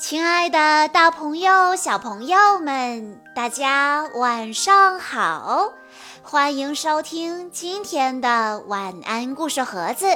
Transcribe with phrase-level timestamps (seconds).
[0.00, 5.74] 亲爱的，大朋友、小朋友们，大家晚上好！
[6.22, 10.06] 欢迎收听今天的晚安故事盒子，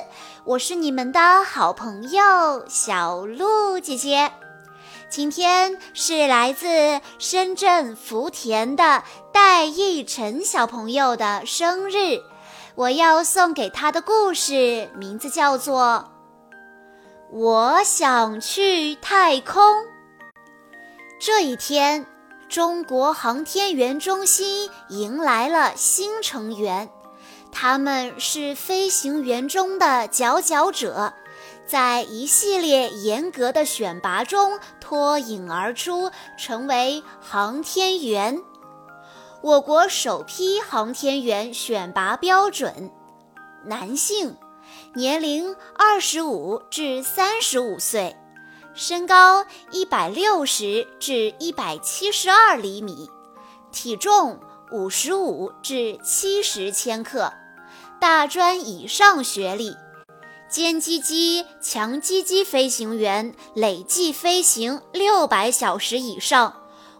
[0.44, 4.32] 我是你们的好朋友小鹿姐姐。
[5.10, 9.02] 今天是来自深圳福田的
[9.34, 12.22] 戴奕晨小朋友的生日，
[12.74, 16.13] 我要送给他的故事名字叫做。
[17.36, 19.60] 我想去太空。
[21.18, 22.06] 这一天，
[22.48, 26.88] 中国航天员中心迎来了新成员，
[27.50, 31.12] 他们是飞行员中的佼佼者，
[31.66, 38.40] 在一系列严格的选拔中脱颖而出，成为航天员。
[39.42, 42.92] 我国首批航天员选拔标准：
[43.64, 44.36] 男性。
[44.96, 48.14] 年龄二十五至三十五岁，
[48.74, 53.10] 身高一百六十至一百七十二厘米，
[53.72, 54.38] 体重
[54.70, 57.32] 五十五至七十千克，
[58.00, 59.74] 大专以上学历，
[60.48, 66.54] 歼击机、强击机飞行员，累计飞行六百小时以上。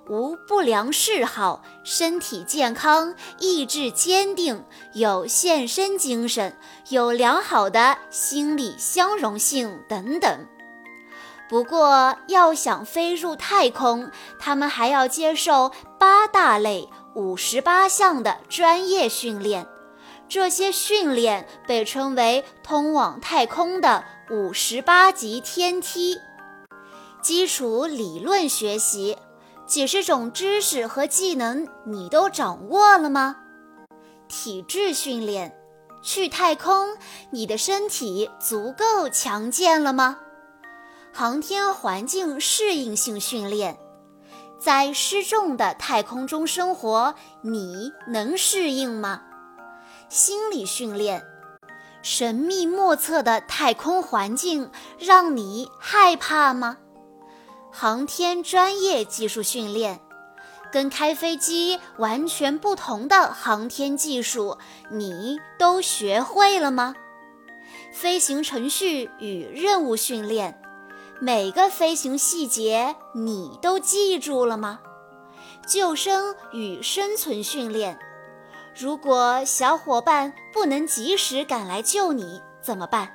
[0.08, 6.56] 无不良嗜好，身体健康，意志坚定，有献身精神，
[6.90, 10.46] 有良好的心理相容性等等。
[11.48, 19.66] 不过，要想飞入太空，他们还要接受八大类、五十八项的专业训练。
[20.28, 26.18] 这些训练被称为通往太空的五十八级天梯。
[27.22, 29.16] 基础理论学习。
[29.66, 33.36] 几十种知识和技能，你都掌握了吗？
[34.28, 35.56] 体质训练，
[36.02, 36.96] 去太空，
[37.30, 40.18] 你的身体足够强健了吗？
[41.12, 43.78] 航天环境适应性训练，
[44.58, 49.22] 在失重的太空中生活，你能适应吗？
[50.10, 51.24] 心理训练，
[52.02, 56.76] 神秘莫测的太空环境让你害怕吗？
[57.76, 60.00] 航天专业技术训练，
[60.70, 64.58] 跟开飞机完全不同的航天技术，
[64.92, 66.94] 你都学会了吗？
[67.92, 70.62] 飞行程序与任务训练，
[71.20, 74.78] 每个飞行细节你都记住了吗？
[75.66, 77.98] 救生与生存训练，
[78.78, 83.12] 如果小伙伴不能及时赶来救你怎么办？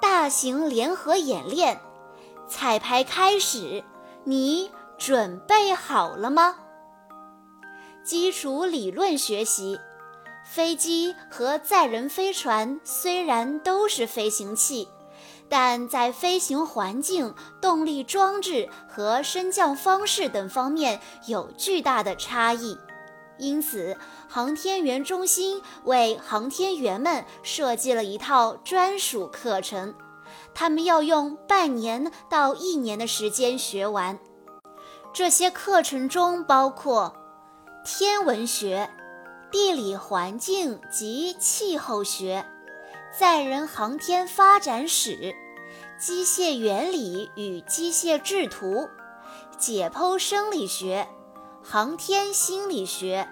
[0.00, 1.82] 大型联合演练。
[2.48, 3.84] 彩排开始，
[4.24, 6.56] 你准备好了吗？
[8.02, 9.78] 基础理论学习：
[10.44, 14.88] 飞机和载人飞船虽然都是飞行器，
[15.46, 22.78] 但在飞行环境、动力装置和升降方式等方面有巨大的差异。
[23.36, 29.94] 因此，航天员中心为航天员们设计了一套专属课程。
[30.58, 34.18] 他们要用半年到一年的时间学完。
[35.14, 37.14] 这些课程中包括
[37.84, 38.90] 天文学、
[39.52, 42.44] 地理环境及气候学、
[43.16, 45.32] 载人航天发展史、
[45.96, 48.88] 机械原理与机械制图、
[49.56, 51.06] 解剖生理学、
[51.62, 53.28] 航天心理学、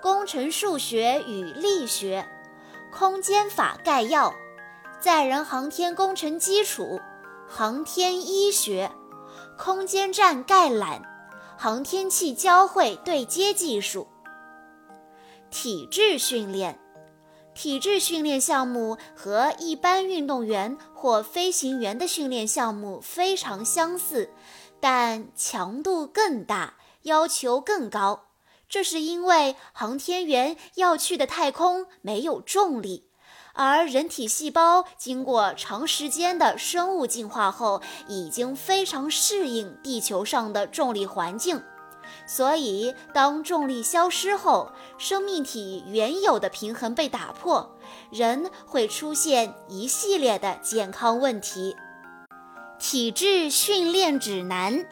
[0.00, 2.28] 工程数学与力学、
[2.92, 4.32] 空间法概要。
[5.00, 7.00] 载人航天工程基础、
[7.48, 8.92] 航天医学、
[9.56, 11.02] 空间站概览、
[11.56, 14.06] 航天器交会对接技术、
[15.50, 16.78] 体质训练。
[17.54, 24.30] 体质训练项目和一般运动员或飞行员的训练项目非常相似，
[24.80, 28.26] 但强度更大，要求更高。
[28.68, 33.09] 这是因为航天员要去的太空没有重力。
[33.62, 41.62] 而人体细胞经过长时间的生物进化后，已经非常适应地球上的重力环境，
[42.26, 47.76] 所以当重力消失后，生命体原有的平衡被打破，
[48.10, 51.76] 人会出现一系列的健康问题。
[52.78, 54.86] 体质训练指南：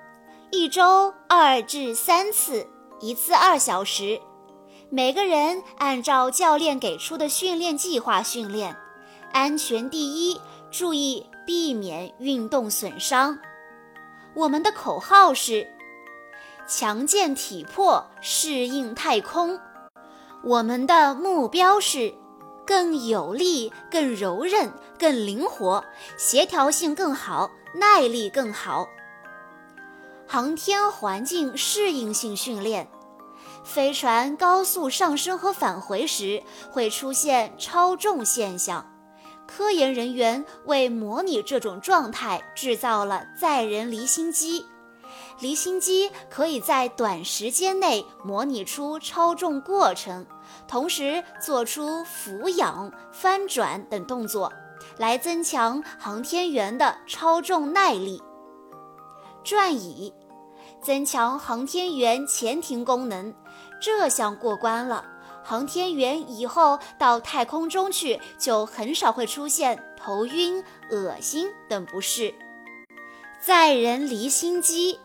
[0.50, 2.66] 一周二至三次，
[3.00, 4.20] 一次二小时。
[4.90, 8.74] 每个人按照教练给出的训练计划训练，
[9.32, 10.40] 安全第一，
[10.70, 13.38] 注意避免运动损伤。
[14.34, 15.68] 我们的口号是：
[16.66, 19.60] 强健体魄适应太空。
[20.42, 22.14] 我们的目标是
[22.66, 25.84] 更有力、更柔韧、更灵活，
[26.16, 28.88] 协调性更好，耐力更好。
[30.26, 32.88] 航天环境适应性训练。
[33.68, 38.90] 飞船高速上升和返回时会出现超重现象，
[39.46, 44.64] 科研人员为模拟这种状态制造了载人离心机。
[45.38, 50.26] 离心机可以在短时间内模拟出超重过程，
[50.66, 54.50] 同时做出俯仰、翻转等动作，
[54.96, 58.22] 来增强航天员的超重耐力。
[59.44, 60.12] 转椅，
[60.82, 63.34] 增强航天员前庭功能，
[63.80, 65.04] 这项过关了，
[65.44, 72.34] 航天员以后到太空中去就很少会出现头晕、恶心等不适。
[73.40, 74.98] 载人离心机。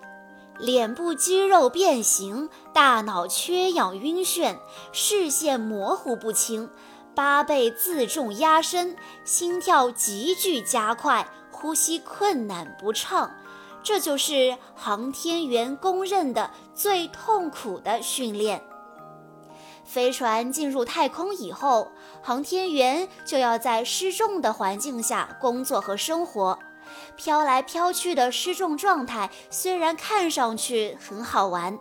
[0.60, 4.56] 脸部肌肉变形，大脑缺氧晕眩，
[4.92, 6.70] 视线模糊不清，
[7.16, 13.36] 八倍自重压身，心跳急剧加快，呼吸困难不畅，
[13.83, 18.63] 这就是航天员公认的最痛苦的训练。
[19.83, 21.91] 飞船进入太空以后，
[22.21, 26.57] 航天员就要在失重的环境下工作和生活。
[27.15, 31.77] 飘来飘去的失重状态虽然看上去很好玩，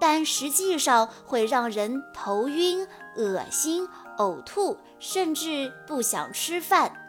[0.00, 2.86] 但实际上会让人头晕、
[3.16, 7.03] 恶心、呕吐，甚至不想吃饭。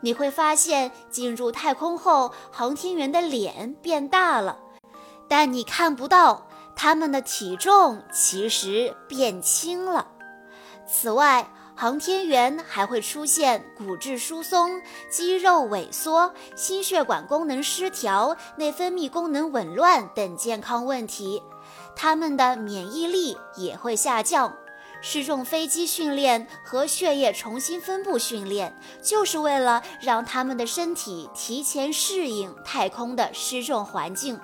[0.00, 4.58] 你会发现，进入太空后，航天员的脸变大了，
[5.28, 10.06] 但你看不到他们的体重其实变轻了。
[10.86, 21.42] 此外，航天员还会出现骨质疏松、肌肉萎缩、心血管功能失调、内分泌功能紊乱等健康问题，
[21.94, 24.56] 他们的免疫力也会下降。
[25.08, 34.40] 失重飞机训练和血液重新分布训练，就是为了让他们的身体提前适应太空的失重环境。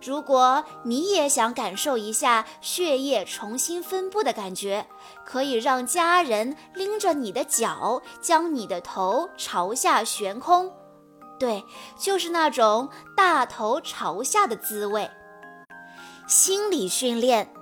[0.00, 4.86] 如果你也想感受一下血液重新分布的感觉，
[5.26, 10.72] 可以让家人拎着你的脚，将你的头朝下悬空，
[11.38, 11.62] 对，
[11.98, 15.10] 就是那种大头朝下的滋味。
[16.26, 17.52] 心理训练，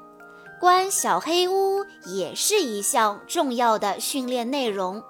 [0.60, 5.02] 关小黑屋也是一项重要的训练内容。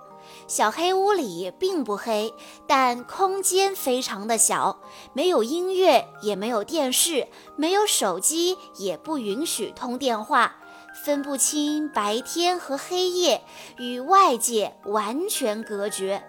[0.46, 2.34] 小黑屋里并不黑，
[2.66, 4.80] 但空间非常的小，
[5.12, 10.56] 没有音乐，也没有电视，没有手机，也不允许通电话，
[11.04, 13.42] 分不清白天和黑夜，
[13.78, 16.22] 与外界完全隔绝。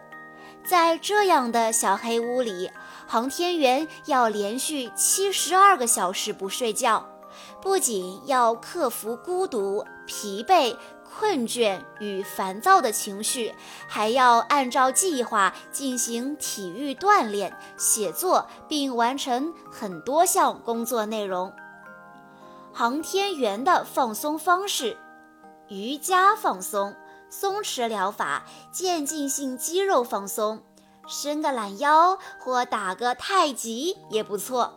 [0.64, 2.70] 在这样的小黑屋里，
[3.08, 7.08] 航天员要连续七十二个小时不睡觉，
[7.62, 10.76] 不仅要克服孤独、疲惫。
[11.18, 13.56] 困倦与烦躁的情绪，
[13.88, 21.54] 还要按照计划进行体育锻炼、写作，并完成很多项工作内容。
[22.74, 24.98] 航天员的放松方式：
[25.70, 26.94] 瑜伽放松、
[27.30, 30.62] 松弛疗法、渐进性肌肉放松，
[31.08, 34.74] 伸个懒腰或打个太极也不错。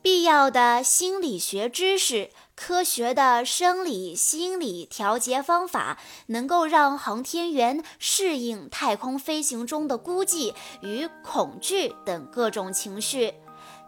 [0.00, 2.30] 必要的心理学知识。
[2.54, 5.96] 科学的生理、心理调节方法
[6.26, 13.34] 能够让航天员适应太空飞行中的孤寂与恐惧等各种情绪，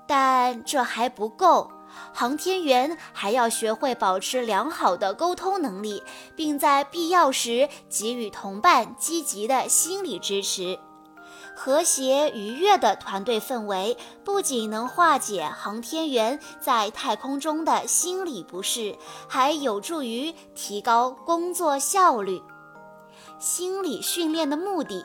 [0.07, 1.73] 但这还不够。
[2.13, 6.01] 航天员还要学会保持良好的沟通能力，
[6.37, 10.79] 并在必要时给予同伴积极的心理支持。
[11.63, 18.97] 和谐愉悦的团队氛围不仅能化解航天员在太空中的心理不适，
[19.29, 22.41] 还有助于提高工作效率。
[23.39, 25.05] 心理训练的目的，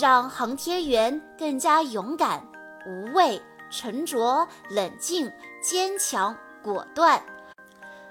[0.00, 2.42] 让航天员更加勇敢、
[2.86, 5.30] 无畏、沉着、冷静、
[5.62, 7.22] 坚强、果断。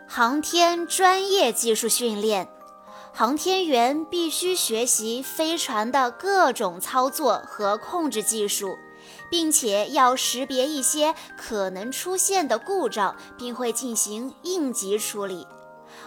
[0.08, 2.48] 航天专业技术训练。
[3.12, 8.78] 航天员必须学习飞船的各种操作和控制技术，
[9.30, 15.46] 并且要识别一些可能出现的故障，并会进行应急处理。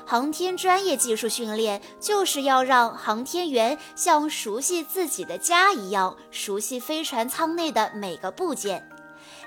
[0.07, 8.89] 航天专业技术训练就是要让航天员像熟悉自己的家一样，熟悉飞船舱内的每个部件。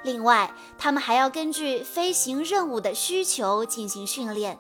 [0.04, 4.60] 另外，他们还要根据飞行任务的需求进行训练。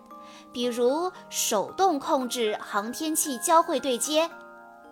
[0.56, 4.30] 比如手动控制航天器交会对接，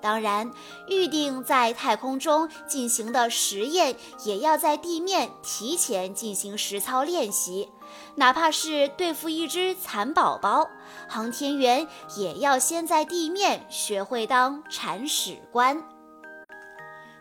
[0.02, 0.52] 当然，
[0.90, 7.70] 预定在太空中进行的实验也要在地面提前进行实操练习。
[8.16, 10.70] 哪怕是对付一只蚕宝宝，
[11.08, 15.82] 航天员也要先在地面学会当铲屎官。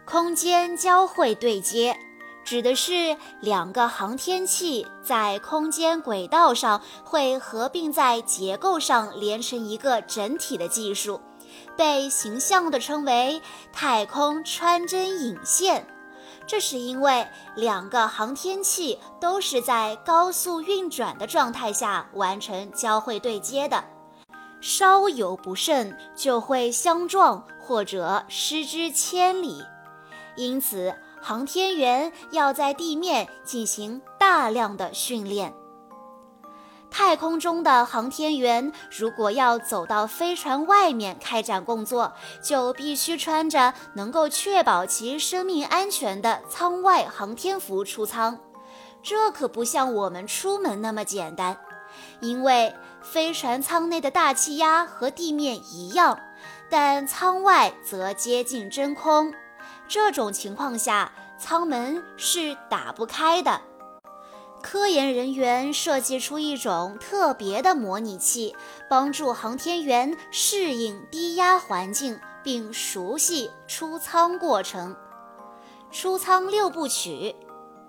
[0.05, 1.97] 空间交会对接，
[2.45, 11.21] 指的是两个航天器在空间轨道上会合并在结构上连成一个整体的技术，
[11.77, 13.41] 被形象地称为
[13.73, 15.87] 太空穿针引线。
[16.45, 23.83] 这是因为两个航天器都是在高速运转的状态下完成交会对接的，
[24.61, 29.65] 稍有不慎就会相撞或者失之千里，
[30.37, 30.93] 因此。
[31.23, 35.55] 航天员要在地面进行大量的训练。
[36.91, 42.12] 太空中的航天员如果要走到飞船外面开展工作，
[42.43, 48.38] 就必须穿着能够确保其生命安全的舱外航天服出舱。
[49.00, 51.57] 这可不像我们出门那么简单，
[52.21, 56.19] 因为飞船舱内的大气压和地面一样，
[56.69, 59.33] 但舱外则接近真空。
[59.93, 63.61] 这种情况下，舱门是打不开的。
[64.63, 68.57] 科研人员设计出一种特别的模拟器，
[68.89, 74.97] 帮助航天员适应低压环境，并熟悉出舱过程。
[75.91, 77.37] 出舱六部曲：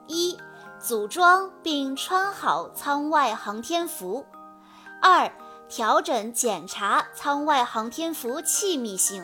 [0.07, 0.37] 一、
[0.81, 4.25] 组装并穿好舱外航天服；
[5.01, 5.31] 二、
[5.69, 9.23] 调整检查舱外航天服气密性；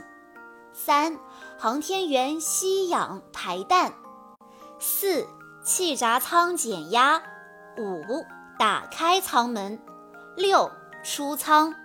[0.72, 1.20] 三。
[1.62, 3.94] 航天员吸氧排氮，
[4.80, 5.28] 四
[5.62, 7.22] 气闸舱减压，
[7.78, 8.24] 五
[8.58, 9.78] 打开舱门，
[10.38, 10.72] 六
[11.04, 11.76] 出舱。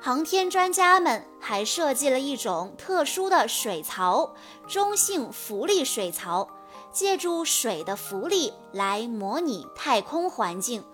[0.00, 4.32] 航天专家们还设计了一种特殊的水槽——
[4.68, 6.48] 中性浮力水槽，
[6.92, 10.84] 借助水的浮力来模拟太空环境，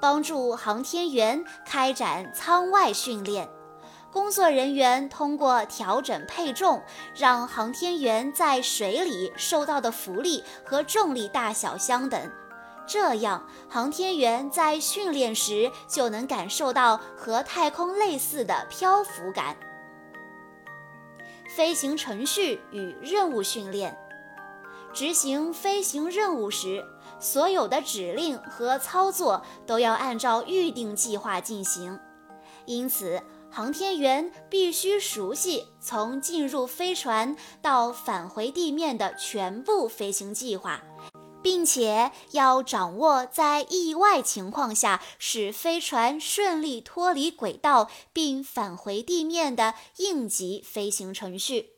[0.00, 3.50] 帮助航天员开展舱外训练。
[4.12, 6.82] 工作人员通过调整配重，
[7.14, 12.30] 让航天员在水里受到的浮力和重力大小相等，
[12.86, 19.56] 这样航天员在训练时就能感受到和太空类似的漂浮感。
[21.56, 23.96] 飞行程序与任务训练，
[24.92, 26.84] 执行飞行任务时，
[27.18, 31.98] 所有的指令和操作都要按照预定计划进行，
[32.66, 33.22] 因此。
[33.54, 40.82] 航天员必须熟悉从进入飞船到返回地面的全部飞行计划，
[41.42, 51.72] 并且要掌握在意外情况下使飞船顺利脱离轨道并返回地面的应急飞行程序。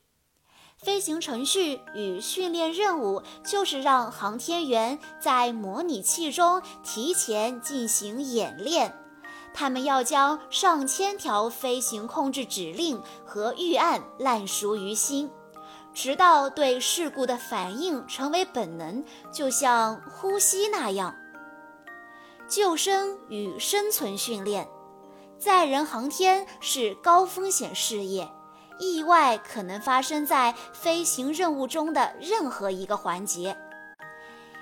[0.76, 8.94] 飞行程序与训练任务就是让航天员在模拟器中提前进行演练。
[9.54, 15.30] 他们要将上千条飞行控制指令和预案烂熟于心，
[15.94, 21.14] 直到对事故的反应成为本能，就像呼吸那样。
[22.48, 24.68] 救生与生存训练，
[25.38, 28.28] 载人航天是高风险事业，
[28.80, 33.56] 意外可能发生在飞行任务中的任何一个环节，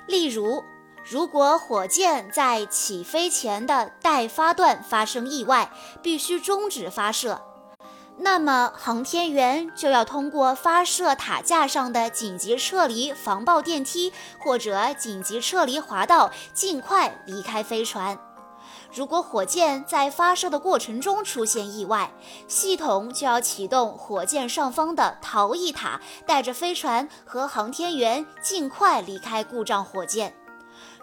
[0.07, 0.63] 例如。
[1.05, 7.43] 如果火箭在起飞前的待发段发生意外，必须终止发射，
[8.19, 18.17] 那么航天员就要通过发射塔架上的紧急撤离防爆电梯或者紧急撤离滑道，尽快离开飞船。
[18.95, 22.13] 如果火箭在发射的过程中出现意外，
[22.47, 30.35] 系统就要启动火箭上方的逃逸塔，带着飞船和航天员尽快离开故障火箭。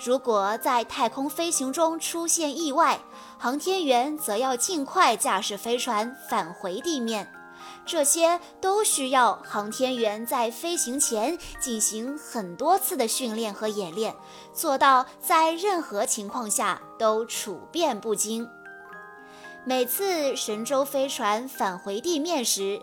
[0.04, 3.00] 如果在太空飞行中出现意外，
[3.38, 7.30] 航天员则要尽快驾驶飞船返回地面。
[7.86, 14.16] 这些都需要航天员在飞行前进行很多次的训练和演练，
[14.54, 18.48] 做到在任何情况下都处变不惊。
[19.66, 22.82] 每次神舟飞船返回地面时，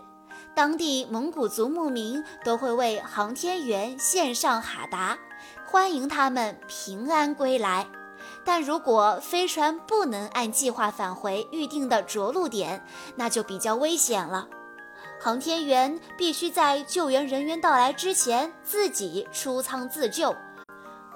[0.55, 5.17] 当地蒙古族牧民都会为航天员献上哈达。
[5.69, 7.87] 欢迎他们平安归来，
[8.45, 12.85] 但如果飞船不能按计划返回预定的着陆点，
[13.17, 14.47] 那就比较危险了。
[15.19, 20.33] 航天员必须在救援人员到来之前自己出舱自救，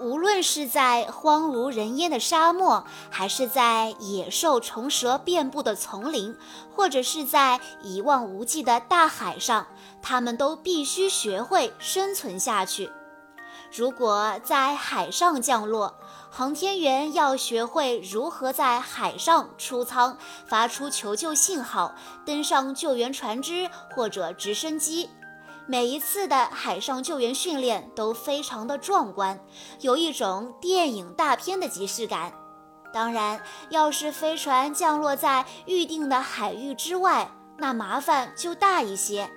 [0.01, 6.35] 无论是在荒无人烟的沙漠，还是在野兽虫蛇遍布的丛林，
[6.75, 9.67] 或者是在一望无际的大海上，
[10.01, 12.89] 他们都必须学会生存下去。
[13.73, 15.97] 如果在海上降落，
[16.29, 25.09] 航天员要学会如何在海上出舱、发出求救信号、登上救援船只或者直升机。
[25.67, 29.39] 每一次的海上救援训练都非常的壮观，
[29.79, 32.33] 有一种电影大片的即视感。
[32.93, 39.31] 当然，要是飞船降落在预定的海域之外，那麻烦就大一些。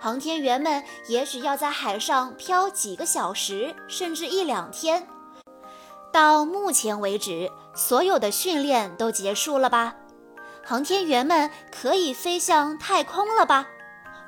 [0.00, 5.06] 航天员们也许要在海上漂几个小时，甚至一两天。
[6.12, 9.96] 到目前为止，所有的训练都结束了吧？
[10.64, 13.66] 航天员们可以飞向太空了吧？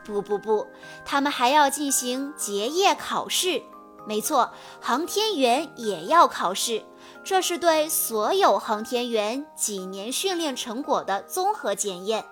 [0.05, 0.67] 不不不，
[1.05, 3.63] 他们还要进行结业考试。
[4.07, 6.85] 没错，航天员也要考试。
[7.25, 12.25] 这是对所有航天员几年训练成果的综合检验，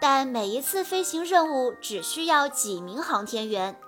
[0.00, 3.78] 但每一次飞行任务只需要几名航天员，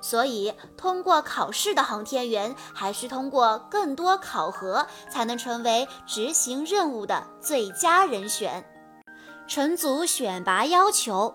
[0.00, 8.64] 所以通过考试的航天员还需通过更多考核，才能成为执行任务的最佳人选。
[9.48, 11.34] 乘组选拔要求：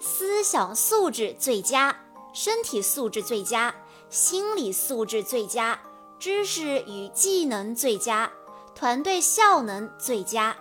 [0.00, 1.96] 思想素质最佳，
[2.32, 3.74] 身体素质最佳，
[4.10, 5.78] 心理素质最佳。
[6.18, 8.30] 知识与技能最佳，
[8.74, 10.56] 团队效能最佳。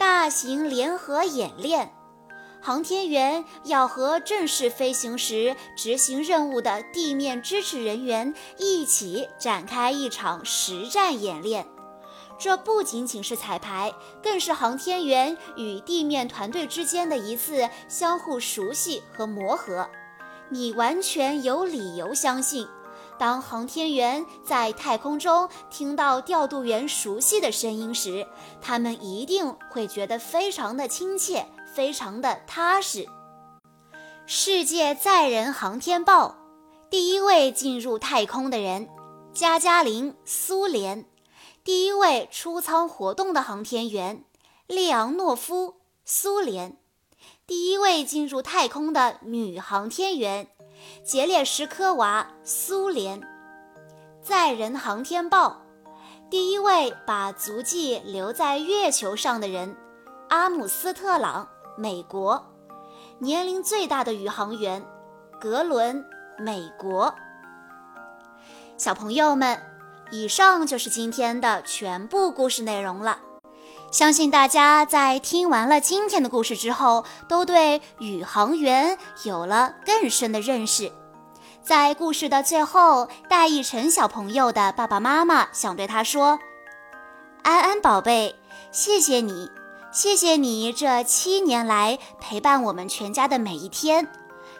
[0.00, 1.92] 大型联合演练，
[2.62, 11.66] 航天员要和正式飞行时执行任务的地面支持人员一起展开一场实战演练。
[12.38, 13.92] 这不仅仅是彩排，
[14.22, 19.86] 更是航天员与地面团队之间的一次相互熟悉和磨合。
[20.48, 22.66] 你完全有理由相信。
[23.20, 28.26] 当航天员在太空中听到调度员熟悉的声音时，
[28.62, 33.06] 他们一定会觉得非常的亲切，非常的踏实。
[34.24, 36.34] 世界载人航天报，
[36.88, 38.88] 第一位进入太空的人，
[39.34, 41.04] 加加林，苏联；
[41.62, 44.24] 第一位出舱活动的航天员，
[44.66, 45.74] 列昂诺夫，
[46.06, 46.70] 苏联；
[47.46, 50.48] 第一位进入太空的女航天员。
[51.02, 53.20] 捷列什科娃，苏联
[54.22, 55.62] 载人航天报，
[56.30, 59.76] 第一位把足迹留在月球上的人，
[60.28, 62.52] 阿姆斯特朗，美国
[63.18, 64.84] 年龄最大的宇航员，
[65.40, 66.04] 格伦，
[66.38, 67.14] 美国。
[68.76, 69.60] 小朋友们，
[70.10, 73.18] 以上就是今天的全部故事内容了。
[73.90, 80.92] 相信大家在听完了今天的故事之后，都对宇航员有了更深的认识。
[81.60, 86.38] 在故事的最后，戴奕晨小朋友的爸爸妈妈想对他说
[87.42, 88.36] ：“安安宝贝，
[88.70, 89.50] 谢谢你，
[89.90, 94.06] 谢谢你这七年来陪伴我们全家的每一天。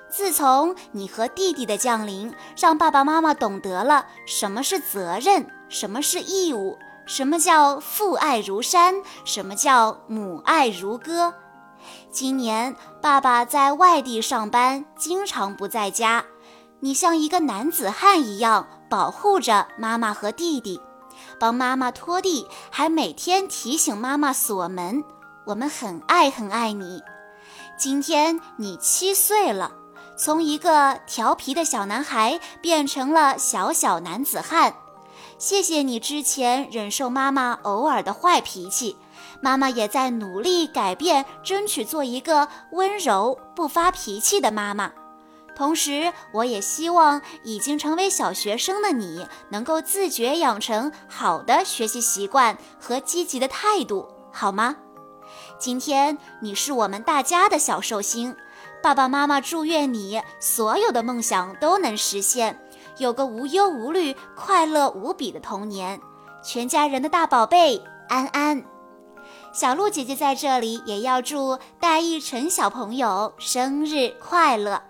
[0.09, 6.77] 自从你和弟弟的降临，让爸爸妈妈懂得了什么是责任，什么是义务。”
[7.11, 9.03] 什么叫父爱如山？
[9.25, 11.35] 什么叫母爱如歌？
[12.13, 16.25] 今年爸爸在外地上班，经常不在家。
[16.79, 20.81] 你像一个男子汉一样保护着妈妈和弟弟，
[21.41, 25.03] 帮妈妈拖地，还每天提醒妈妈锁门。
[25.47, 27.03] 我们很爱很爱你。
[27.77, 29.73] 今天你七岁了，
[30.17, 34.77] 从一个调皮的小男孩变成了小小男子汉。
[35.41, 38.99] 谢谢你之前忍受妈妈偶尔的坏脾气，
[39.41, 44.93] 妈妈也在努力改变，争取做一个温柔不发脾气的妈妈。
[45.57, 54.77] 同时，我也希望已经成为小学生的你能够自觉养成好的学习习惯和积极的态度，好吗？
[55.59, 58.37] 今天你是我们大家的小寿星，
[58.83, 62.61] 爸爸妈妈祝愿你所有的梦想都能实现。
[63.01, 65.99] 有个无忧无虑、快乐无比的童年，
[66.45, 68.63] 全家人的大宝贝安安，
[69.55, 74.90] 小鹿姐姐在这里也要祝戴奕晨小朋友生日快乐。